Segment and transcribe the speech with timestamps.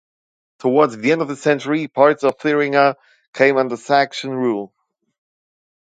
[0.57, 2.95] Towards the end of this century, parts of Thuringia
[3.35, 4.73] came under Saxon rule.